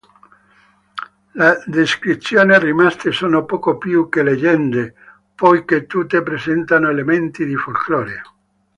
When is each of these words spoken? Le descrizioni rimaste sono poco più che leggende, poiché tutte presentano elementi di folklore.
Le 1.39 1.61
descrizioni 1.67 2.57
rimaste 2.57 3.11
sono 3.11 3.45
poco 3.45 3.77
più 3.77 4.09
che 4.09 4.23
leggende, 4.23 4.95
poiché 5.35 5.85
tutte 5.85 6.23
presentano 6.23 6.89
elementi 6.89 7.45
di 7.45 7.55
folklore. 7.55 8.21